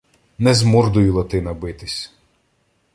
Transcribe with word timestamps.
Не 0.37 0.53
з 0.53 0.63
мордою 0.63 1.13
Латина 1.15 1.53
битись 1.53 2.13